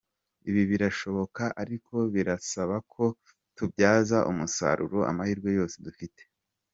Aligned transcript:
Ibi 0.49 0.61
birashoboka 0.71 1.43
ariko 1.63 1.95
birasaba 2.13 2.75
ko 2.93 3.03
tubyaza 3.55 4.17
umusaruro 4.31 4.99
amahirwe 5.11 5.49
yose 5.59 5.77
dufite. 5.87 6.21